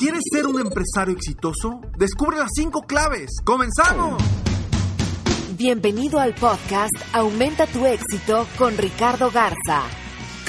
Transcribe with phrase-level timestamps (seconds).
[0.00, 1.82] ¿Quieres ser un empresario exitoso?
[1.98, 3.32] Descubre las cinco claves.
[3.44, 4.22] ¡Comenzamos!
[5.58, 9.82] Bienvenido al podcast Aumenta tu éxito con Ricardo Garza,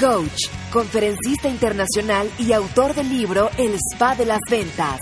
[0.00, 4.98] coach, conferencista internacional y autor del libro El Spa de las Ventas.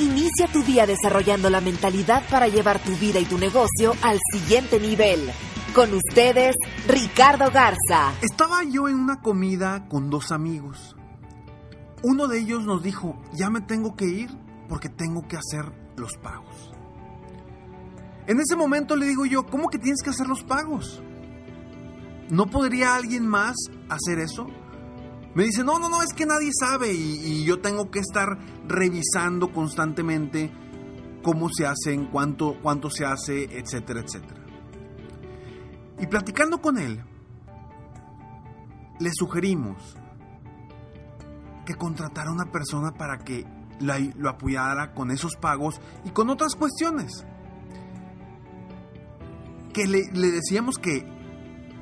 [0.00, 4.80] Inicia tu día desarrollando la mentalidad para llevar tu vida y tu negocio al siguiente
[4.80, 5.30] nivel.
[5.74, 6.56] Con ustedes,
[6.88, 8.14] Ricardo Garza.
[8.22, 10.96] Estaba yo en una comida con dos amigos.
[12.02, 14.30] Uno de ellos nos dijo, ya me tengo que ir
[14.68, 16.72] porque tengo que hacer los pagos.
[18.26, 21.02] En ese momento le digo yo, ¿cómo que tienes que hacer los pagos?
[22.28, 23.54] ¿No podría alguien más
[23.88, 24.46] hacer eso?
[25.34, 29.52] Me dice, no, no, no, es que nadie sabe y, yo tengo que estar revisando
[29.52, 30.52] constantemente
[31.22, 34.40] cómo se hacen, cuánto, cuánto se hace, etcétera, etcétera.
[36.00, 37.02] Y platicando con él,
[38.98, 39.96] le sugerimos
[41.66, 43.46] que contratara a una persona para que
[43.80, 47.24] la- lo apoyara con esos pagos y con otras cuestiones.
[49.72, 51.06] Que le, le decíamos que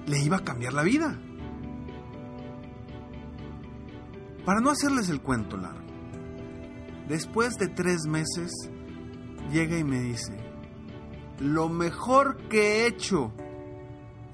[0.07, 1.19] le iba a cambiar la vida.
[4.45, 5.81] Para no hacerles el cuento largo,
[7.09, 8.53] después de tres meses,
[9.53, 10.37] llega y me dice,
[11.41, 13.33] lo mejor que he hecho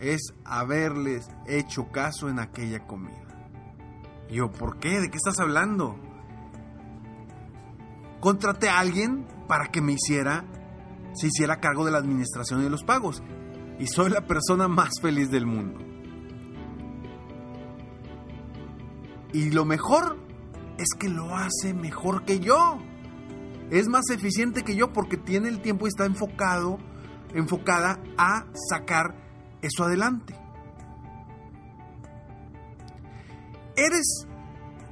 [0.01, 3.26] es haberles hecho caso en aquella comida.
[4.31, 5.01] Yo, ¿por qué?
[5.01, 5.97] ¿De qué estás hablando?
[8.21, 10.45] Contraté a alguien para que me hiciera,
[11.15, 13.23] se hiciera cargo de la administración y de los pagos.
[13.79, 15.79] Y soy la persona más feliz del mundo.
[19.33, 20.17] Y lo mejor
[20.79, 22.79] es que lo hace mejor que yo.
[23.71, 26.79] Es más eficiente que yo porque tiene el tiempo y está enfocado,
[27.35, 29.15] enfocada a sacar
[29.63, 30.35] eso adelante.
[33.77, 34.27] ¿Eres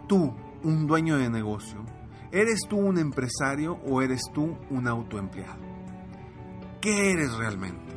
[0.06, 1.84] tú un dueño de negocio?
[2.30, 5.62] ¿Eres tú un empresario o eres tú un autoempleado?
[6.80, 7.94] ¿Qué eres realmente?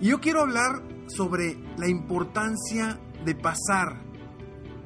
[0.00, 4.06] Y yo quiero hablar sobre la importancia de pasar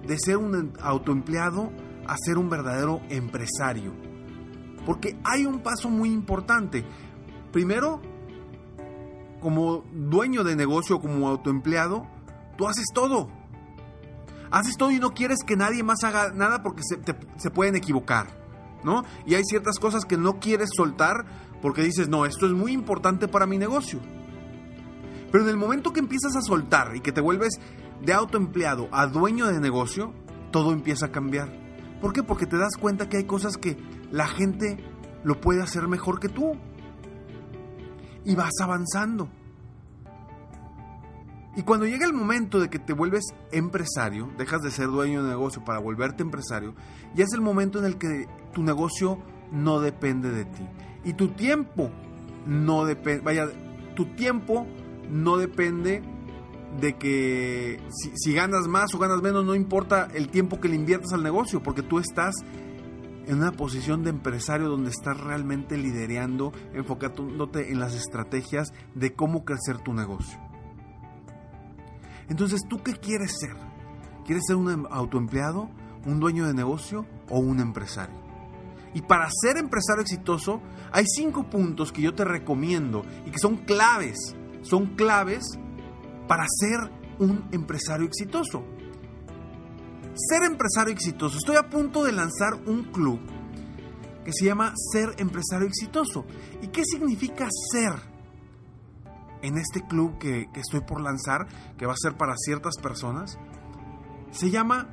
[0.06, 1.70] de ser un autoempleado
[2.06, 3.92] a ser un verdadero empresario.
[4.84, 6.84] Porque hay un paso muy importante.
[7.52, 8.00] Primero,
[9.40, 12.06] como dueño de negocio, como autoempleado,
[12.56, 13.28] tú haces todo.
[14.50, 18.26] Haces todo y no quieres que nadie más haga nada porque se, pueden equivocar,
[18.82, 19.04] ¿no?
[19.26, 21.24] Y hay ciertas cosas que no quieres soltar
[21.62, 24.00] porque dices, no, esto es muy importante para mi negocio.
[25.30, 27.60] Pero en el momento que empiezas a soltar y que te vuelves
[28.02, 30.12] de autoempleado a dueño de negocio,
[30.50, 31.52] todo empieza a cambiar.
[32.00, 32.22] ¿Por qué?
[32.22, 33.76] Porque te das cuenta que hay cosas que
[34.10, 34.82] la gente
[35.22, 36.56] lo puede hacer mejor que tú.
[38.24, 39.28] Y vas avanzando.
[41.56, 45.30] Y cuando llega el momento de que te vuelves empresario, dejas de ser dueño de
[45.30, 46.74] negocio para volverte empresario,
[47.14, 49.18] ya es el momento en el que tu negocio
[49.50, 50.66] no depende de ti.
[51.04, 51.90] Y tu tiempo
[52.46, 53.48] no depende, vaya,
[53.94, 54.66] tu tiempo
[55.10, 56.02] no depende
[56.80, 60.76] de que si, si ganas más o ganas menos, no importa el tiempo que le
[60.76, 62.34] inviertas al negocio, porque tú estás
[63.26, 69.44] en una posición de empresario donde estás realmente liderando, enfocándote en las estrategias de cómo
[69.44, 70.49] crecer tu negocio.
[72.30, 73.54] Entonces, ¿tú qué quieres ser?
[74.24, 75.68] ¿Quieres ser un em- autoempleado,
[76.06, 78.16] un dueño de negocio o un empresario?
[78.94, 80.60] Y para ser empresario exitoso,
[80.92, 84.16] hay cinco puntos que yo te recomiendo y que son claves,
[84.62, 85.44] son claves
[86.26, 88.64] para ser un empresario exitoso.
[90.14, 91.36] Ser empresario exitoso.
[91.36, 93.20] Estoy a punto de lanzar un club
[94.24, 96.24] que se llama Ser Empresario Exitoso.
[96.62, 98.09] ¿Y qué significa ser?
[99.42, 101.46] En este club que, estoy por lanzar,
[101.78, 103.38] que va a ser para ciertas personas,
[104.30, 104.88] se llama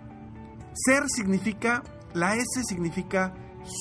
[0.73, 1.83] Ser significa,
[2.13, 3.33] la S significa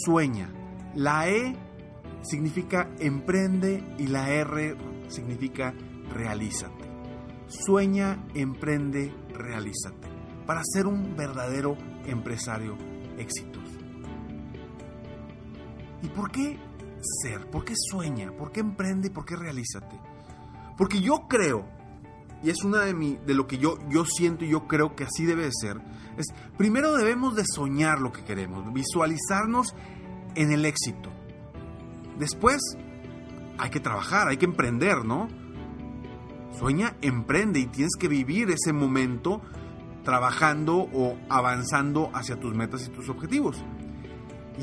[0.05, 0.53] sueña,
[0.95, 1.57] la E
[2.23, 4.77] significa emprende y la R
[5.09, 5.75] significa
[6.13, 6.85] realízate.
[7.47, 10.17] Sueña, emprende, realízate
[10.47, 11.77] para ser un verdadero
[12.07, 12.77] empresario
[13.19, 13.67] exitoso.
[16.03, 16.59] ¿Y por qué
[17.23, 17.51] ser?
[17.51, 18.31] ¿Por qué sueña?
[18.31, 19.99] ¿Por qué emprende por qué realízate?
[20.76, 21.67] Porque yo creo,
[22.43, 25.05] y es una de, mi, de lo que yo, yo siento y yo creo que
[25.05, 25.81] así debe de ser,
[26.17, 26.26] es
[26.56, 29.75] primero debemos de soñar lo que queremos, visualizarnos
[30.34, 31.11] en el éxito.
[32.19, 32.61] Después
[33.58, 35.28] hay que trabajar, hay que emprender, ¿no?
[36.58, 39.43] Sueña, emprende y tienes que vivir ese momento
[40.05, 43.62] trabajando o avanzando hacia tus metas y tus objetivos.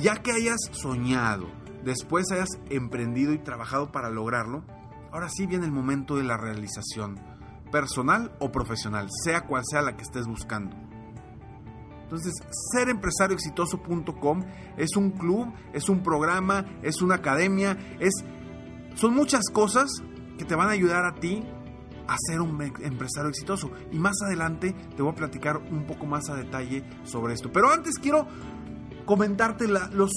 [0.02, 1.48] Ya que hayas soñado,
[1.84, 4.64] después hayas emprendido y trabajado para lograrlo,
[5.14, 7.20] ahora sí viene el momento de la realización,
[7.72, 10.76] personal o profesional, sea cual sea la que estés buscando.
[12.04, 12.34] Entonces,
[12.74, 14.44] serempresarioexitoso.com
[14.76, 18.14] es un club, es un programa, es una academia, es
[18.96, 19.90] son muchas cosas
[20.38, 21.44] que te van a ayudar a ti
[22.08, 23.72] a ser un empresario exitoso.
[23.92, 27.52] Y más adelante te voy a platicar un poco más a detalle sobre esto.
[27.52, 28.28] Pero antes quiero
[29.06, 30.12] comentarte los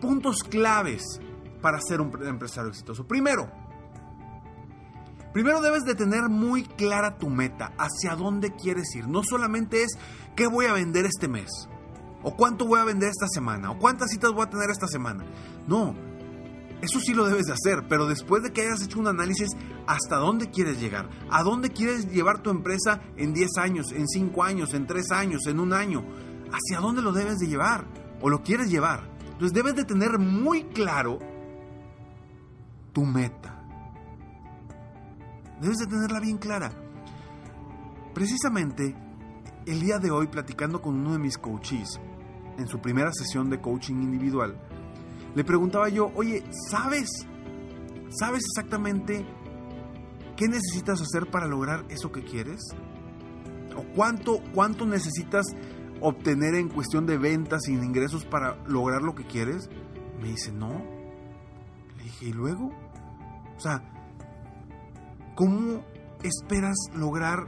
[0.00, 1.02] puntos claves
[1.60, 3.06] para ser un empresario exitoso.
[3.06, 3.50] Primero,
[5.32, 9.08] primero debes de tener muy clara tu meta, hacia dónde quieres ir.
[9.08, 9.90] No solamente es
[10.36, 11.50] qué voy a vender este mes,
[12.22, 15.24] o cuánto voy a vender esta semana, o cuántas citas voy a tener esta semana.
[15.66, 15.94] No,
[16.82, 19.50] eso sí lo debes de hacer, pero después de que hayas hecho un análisis,
[19.86, 21.08] ¿hasta dónde quieres llegar?
[21.30, 25.46] ¿A dónde quieres llevar tu empresa en 10 años, en 5 años, en 3 años,
[25.46, 26.04] en un año?
[26.50, 27.86] ¿Hacia dónde lo debes de llevar?
[28.20, 29.08] ¿O lo quieres llevar?
[29.30, 31.20] Entonces debes de tener muy claro
[32.92, 33.61] tu meta.
[35.62, 36.72] Debes de tenerla bien clara.
[38.12, 38.96] Precisamente,
[39.64, 42.00] el día de hoy, platicando con uno de mis coaches,
[42.58, 44.60] en su primera sesión de coaching individual,
[45.36, 47.08] le preguntaba yo, oye, ¿sabes?
[48.10, 49.24] ¿Sabes exactamente
[50.36, 52.60] qué necesitas hacer para lograr eso que quieres?
[53.76, 55.46] ¿O cuánto, cuánto necesitas
[56.00, 59.70] obtener en cuestión de ventas y ingresos para lograr lo que quieres?
[60.20, 60.82] Me dice, no.
[61.98, 62.72] Le dije, ¿y luego?
[63.56, 64.01] O sea,
[65.34, 65.84] ¿cómo
[66.22, 67.46] esperas lograr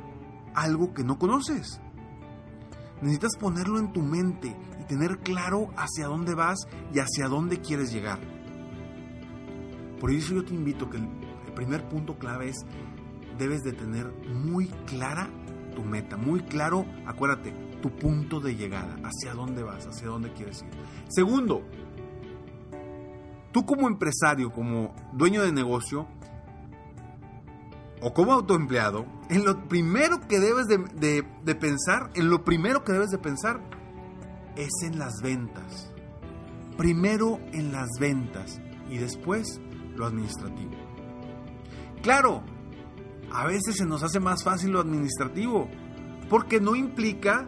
[0.55, 1.81] algo que no conoces?
[3.01, 6.59] Necesitas ponerlo en tu mente y tener claro hacia dónde vas
[6.93, 8.19] y hacia dónde quieres llegar.
[10.01, 11.09] Por eso yo te invito que el
[11.55, 12.57] primer punto clave es,
[13.39, 15.29] debes de tener muy clara
[15.75, 17.53] tu meta, muy claro, acuérdate,
[17.83, 20.69] tu punto de llegada, hacia dónde vas, hacia dónde quieres ir.
[21.09, 21.63] Segundo,
[23.53, 26.07] tú como empresario, como dueño de negocio,
[28.05, 33.09] o como autoempleado, en lo primero que debes de, pensar, en lo primero que debes
[33.09, 33.63] de pensar
[34.57, 35.91] es en las ventas.
[36.77, 38.61] Primero en las ventas
[38.91, 39.59] y después
[39.97, 40.73] lo administrativo.
[42.03, 42.43] Claro,
[43.33, 45.71] a veces se nos hace más fácil lo administrativo,
[46.29, 47.47] porque no implica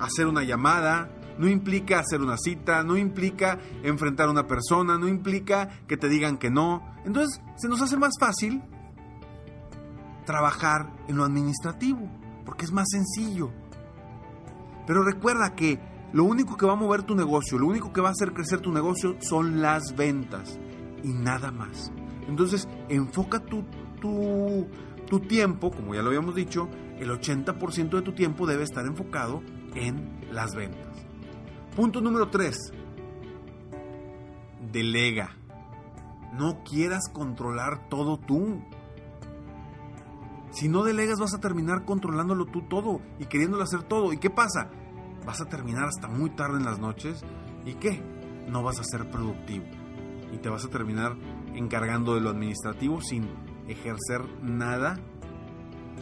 [0.00, 5.08] hacer una llamada, no implica hacer una cita, no implica enfrentar a una persona, no
[5.08, 6.82] implica que te digan que no.
[7.06, 8.62] Entonces se nos hace más fácil
[10.24, 12.08] trabajar en lo administrativo,
[12.44, 13.50] porque es más sencillo.
[14.86, 15.80] Pero recuerda que
[16.12, 18.60] lo único que va a mover tu negocio, lo único que va a hacer crecer
[18.60, 20.58] tu negocio son las ventas
[21.02, 21.90] y nada más.
[22.28, 23.64] Entonces, enfoca tu,
[24.00, 24.66] tu,
[25.06, 29.42] tu tiempo, como ya lo habíamos dicho, el 80% de tu tiempo debe estar enfocado
[29.74, 30.94] en las ventas.
[31.74, 32.56] Punto número 3.
[34.70, 35.36] Delega.
[36.38, 38.62] No quieras controlar todo tú.
[40.54, 44.12] Si no delegas vas a terminar controlándolo tú todo y queriéndolo hacer todo.
[44.12, 44.70] ¿Y qué pasa?
[45.26, 47.24] Vas a terminar hasta muy tarde en las noches.
[47.64, 48.00] ¿Y qué?
[48.48, 49.64] No vas a ser productivo.
[50.32, 51.16] Y te vas a terminar
[51.54, 53.28] encargando de lo administrativo sin
[53.66, 54.96] ejercer nada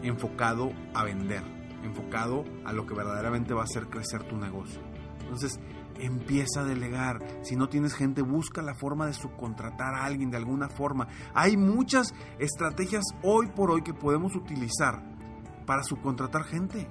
[0.03, 1.43] enfocado a vender,
[1.83, 4.83] enfocado a lo que verdaderamente va a hacer crecer tu negocio.
[5.21, 5.61] Entonces,
[6.03, 7.19] empieza a delegar.
[7.43, 11.09] Si no tienes gente, busca la forma de subcontratar a alguien de alguna forma.
[11.35, 15.03] Hay muchas estrategias hoy por hoy que podemos utilizar
[15.67, 16.89] para subcontratar gente.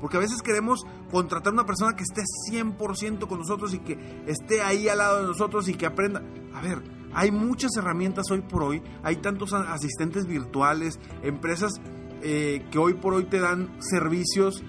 [0.00, 0.80] Porque a veces queremos
[1.12, 5.26] contratar una persona que esté 100% con nosotros y que esté ahí al lado de
[5.28, 6.20] nosotros y que aprenda.
[6.52, 6.82] A ver,
[7.14, 8.82] hay muchas herramientas hoy por hoy.
[9.04, 11.74] Hay tantos asistentes virtuales, empresas
[12.22, 14.64] eh, que hoy por hoy te dan servicios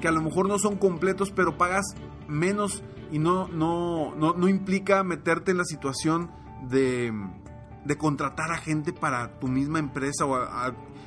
[0.00, 1.84] que a lo mejor no son completos, pero pagas
[2.28, 6.30] menos y no, no, no, implica meterte en la situación
[6.68, 7.12] de,
[7.84, 10.36] de, contratar a gente para tu misma empresa o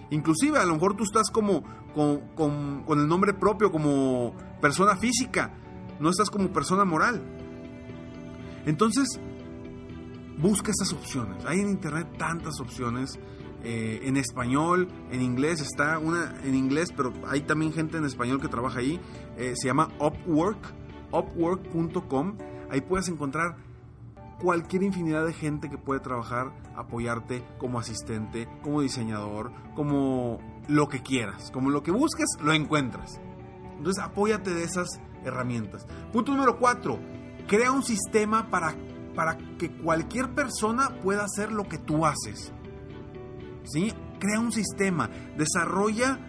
[0.10, 5.54] inclusive a lo mejor tú estás como con, con, el nombre propio como persona física.
[6.00, 7.22] no estás como persona moral.
[8.66, 9.20] Entonces,
[10.38, 11.46] busca esas opciones.
[11.46, 13.20] Hay en internet tantas opciones.
[13.64, 18.42] Eh, en español, en inglés, está una en inglés, pero hay también gente en español
[18.42, 19.00] que trabaja ahí.
[19.38, 20.81] Eh, se llama Upwork,
[21.12, 22.38] upwork.com.
[22.70, 23.56] Ahí puedes encontrar
[24.42, 31.02] cualquier infinidad de gente que puede trabajar, apoyarte como asistente, como diseñador, como lo que
[31.02, 33.20] quieras, como lo que busques, lo encuentras.
[33.78, 34.88] Entonces apóyate de esas
[35.24, 35.86] herramientas.
[36.12, 37.00] Punto número cuatro,
[37.48, 38.76] crea un sistema para,
[39.16, 42.52] para que cualquier persona pueda hacer lo que tú haces.
[43.64, 43.94] ¿Sí?
[44.20, 46.20] Crea un sistema, desarrolla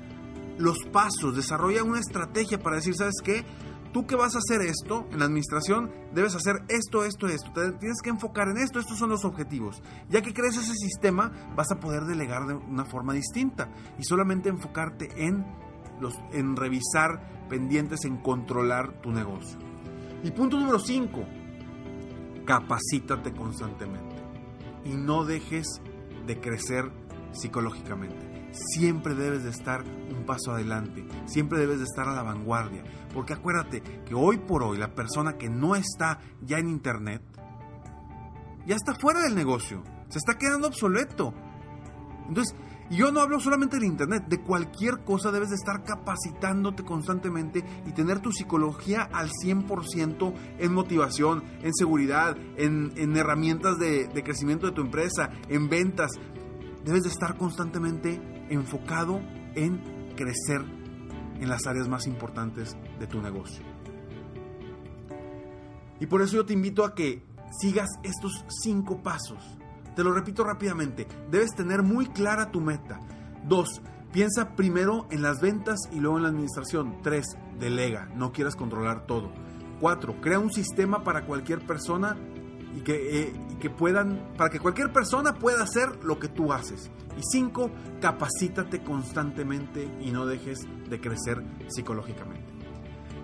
[0.59, 3.45] los pasos, desarrolla una estrategia para decir, ¿sabes qué?
[3.93, 7.53] Tú que vas a hacer esto en la administración, debes hacer esto, esto, esto.
[7.53, 9.83] Te tienes que enfocar en esto, estos son los objetivos.
[10.09, 14.49] Ya que crees ese sistema, vas a poder delegar de una forma distinta y solamente
[14.49, 15.45] enfocarte en,
[16.01, 19.59] los, en revisar pendientes, en controlar tu negocio.
[20.25, 21.25] Y punto número 5,
[22.47, 24.17] capacítate constantemente
[24.85, 25.67] y no dejes
[26.27, 26.91] de crecer
[27.33, 28.32] psicológicamente.
[28.53, 33.33] Siempre debes de estar un paso adelante, siempre debes de estar a la vanguardia, porque
[33.33, 37.23] acuérdate que hoy por hoy la persona que no está ya en internet
[38.67, 41.35] ya está fuera del negocio, se está quedando obsoleto.
[42.29, 42.55] Entonces,
[42.91, 47.93] yo no hablo solamente del internet, de cualquier cosa debes de estar capacitándote constantemente y
[47.93, 54.73] tener tu psicología al 100% en motivación, en seguridad, en, herramientas de, de crecimiento de
[54.73, 56.11] tu empresa, en ventas.
[56.85, 58.21] Debes de estar constantemente
[58.55, 59.21] enfocado
[59.55, 59.81] en
[60.17, 60.63] crecer
[61.41, 63.65] en las áreas más importantes de tu negocio.
[65.99, 67.25] Y por eso yo te invito a que
[67.61, 69.59] sigas estos cinco pasos.
[69.95, 72.99] Te lo repito rápidamente, debes tener muy clara tu meta.
[73.47, 73.83] Dos,
[74.13, 77.03] piensa primero en las ventas y luego en la administración.
[77.03, 77.27] Tres,
[77.59, 79.33] delega, no quieras controlar todo.
[79.81, 82.17] Cuatro, crea un sistema para cualquier persona
[82.75, 86.91] y que, eh, que puedan, para que cualquier persona pueda hacer lo que tú haces.
[87.17, 92.53] Y cinco, capacítate constantemente y no dejes de crecer psicológicamente.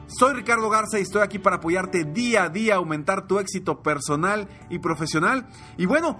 [0.09, 4.49] Soy Ricardo Garza y estoy aquí para apoyarte día a día aumentar tu éxito personal
[4.71, 5.47] y profesional.
[5.76, 6.19] Y bueno,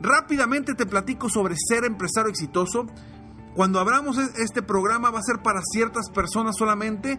[0.00, 2.86] rápidamente te platico sobre ser empresario exitoso.
[3.56, 7.18] Cuando abramos este programa va a ser para ciertas personas solamente.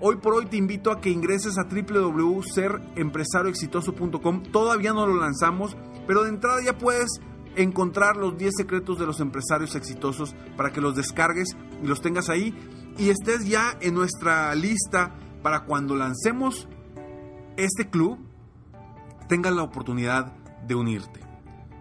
[0.00, 4.44] Hoy por hoy te invito a que ingreses a www.serempresarioexitoso.com.
[4.44, 5.76] Todavía no lo lanzamos,
[6.06, 7.08] pero de entrada ya puedes
[7.56, 12.28] encontrar los 10 secretos de los empresarios exitosos para que los descargues y los tengas
[12.28, 12.54] ahí
[12.96, 16.68] y estés ya en nuestra lista para cuando lancemos
[17.56, 18.20] este club,
[19.28, 20.32] tengas la oportunidad
[20.64, 21.18] de unirte.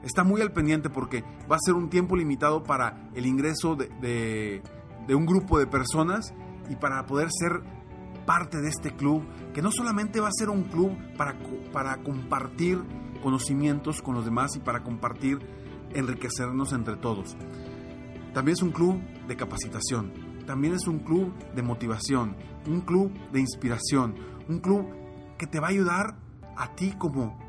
[0.04, 4.64] Está muy al pendiente porque va a ser un tiempo limitado para el ingreso de,
[5.08, 6.34] de un grupo de personas
[6.68, 7.77] y para poder ser
[8.28, 11.36] parte de este club, que no solamente va a ser un club para,
[11.72, 12.84] para compartir
[13.24, 15.40] conocimientos con los demás y para compartir
[15.96, 17.36] enriquecernos entre todos.
[18.34, 20.12] También es un club de capacitación,
[20.46, 22.36] también es un club de motivación,
[22.68, 24.16] un club de inspiración,
[24.48, 24.86] un club
[25.38, 26.20] que te va a ayudar
[26.58, 27.40] a ti como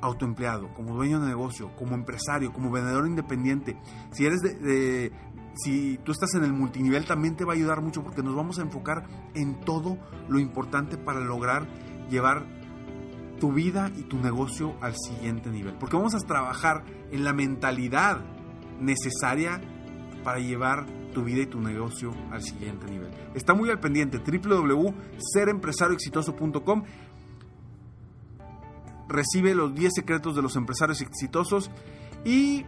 [0.00, 3.76] autoempleado, como dueño de negocio, como empresario, como vendedor independiente.
[4.12, 5.12] Si eres de,
[5.54, 8.58] si tú estás en el multinivel también te va a ayudar mucho porque nos vamos
[8.58, 11.66] a enfocar en todo lo importante para lograr
[12.10, 12.46] llevar
[13.38, 15.74] tu vida y tu negocio al siguiente nivel.
[15.74, 18.20] Porque vamos a trabajar en la mentalidad
[18.80, 19.60] necesaria
[20.22, 23.10] para llevar tu vida y tu negocio al siguiente nivel.
[23.34, 26.84] Está muy al pendiente www.serempresarioexitoso.com.
[29.08, 31.70] Recibe los 10 secretos de los empresarios exitosos
[32.24, 32.66] y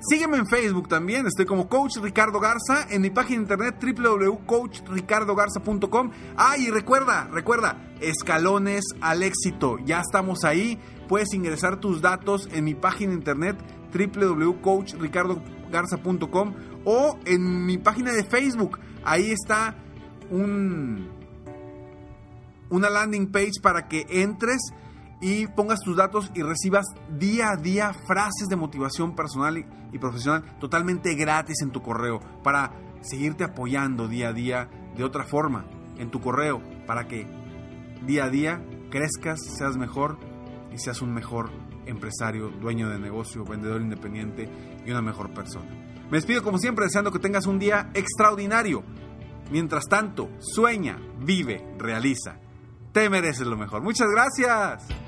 [0.00, 6.12] Sígueme en Facebook también, estoy como Coach Ricardo Garza, en mi página de internet www.coachricardogarza.com.
[6.36, 10.78] Ah, y recuerda, recuerda, escalones al éxito, ya estamos ahí.
[11.08, 13.56] Puedes ingresar tus datos en mi página de internet
[13.92, 18.78] www.coachricardogarza.com o en mi página de Facebook.
[19.04, 19.74] Ahí está
[20.30, 21.08] un
[22.70, 24.60] una landing page para que entres
[25.20, 29.58] y pongas tus datos y recibas día a día frases de motivación personal
[29.92, 35.24] y, profesional totalmente gratis en tu correo para seguirte apoyando día a día de otra
[35.24, 35.66] forma
[35.98, 37.26] en tu correo para que
[38.06, 40.18] día a día crezcas, seas mejor
[40.72, 41.50] y seas un mejor
[41.86, 44.48] empresario, dueño de negocio, vendedor independiente
[44.84, 45.70] y una mejor persona.
[46.10, 48.82] Me despido como siempre deseando que tengas un día extraordinario.
[49.50, 52.38] Mientras tanto, sueña, vive, realiza.
[52.92, 53.82] Te mereces lo mejor.
[53.82, 55.07] Muchas gracias.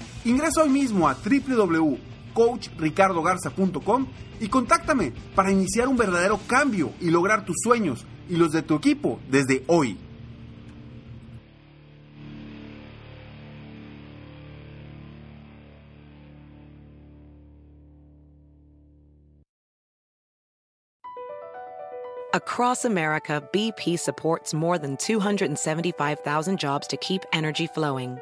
[0.23, 4.05] Ingresa hoy mismo a www.coachricardogarza.com
[4.39, 8.75] y contáctame para iniciar un verdadero cambio y lograr tus sueños y los de tu
[8.75, 9.97] equipo desde hoy.
[22.33, 28.21] Across America, BP supports more than 275,000 jobs to keep energy flowing.